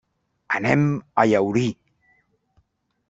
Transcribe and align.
Anem 0.59 0.87
a 1.23 1.27
Llaurí. 1.33 1.67